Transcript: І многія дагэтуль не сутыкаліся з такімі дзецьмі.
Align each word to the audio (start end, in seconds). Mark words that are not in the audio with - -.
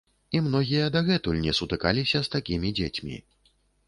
І 0.37 0.39
многія 0.45 0.85
дагэтуль 0.95 1.41
не 1.45 1.53
сутыкаліся 1.59 2.21
з 2.29 2.31
такімі 2.37 2.73
дзецьмі. 2.81 3.19